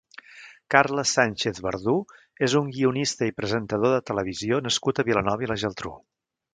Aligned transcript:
Carles 0.75 1.11
Sànchez 1.17 1.59
Verdú 1.65 1.93
és 2.49 2.57
un 2.61 2.73
guionista 2.79 3.31
i 3.31 3.37
presentador 3.43 3.97
de 3.97 4.03
televisió 4.11 4.63
nascut 4.69 4.99
a 5.07 5.11
Vilanova 5.13 5.47
i 5.49 5.55
la 5.55 5.65
Geltrú. 5.67 5.99